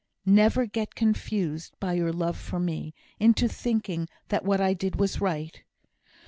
Never 0.25 0.65
get 0.65 0.95
confused, 0.95 1.75
by 1.79 1.93
your 1.93 2.11
love 2.11 2.35
for 2.35 2.59
me, 2.59 2.95
into 3.19 3.47
thinking 3.47 4.07
that 4.29 4.43
what 4.43 4.59
I 4.59 4.73
did 4.73 4.95
was 4.95 5.21
right. 5.21 5.61